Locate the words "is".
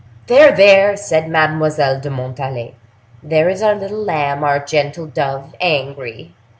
3.49-3.61